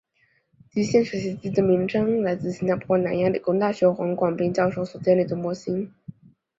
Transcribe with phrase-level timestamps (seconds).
[0.71, 5.93] 极限学习机的名称来自新加坡南洋理工大学黄广斌教授所建立的模型。